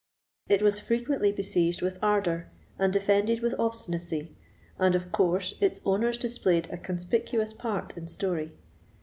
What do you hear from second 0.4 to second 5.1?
It was frequently beseiged with ardour, and defended with obstinacy, and,